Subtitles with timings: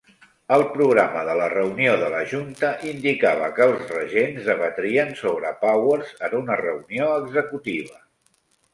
[0.55, 6.19] El programa de la reunió de la Junta indicava que els regents debatrien sobre Powers
[6.31, 8.07] en una reunió executiva.